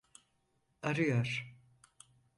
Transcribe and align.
Arıyor. 0.83 1.55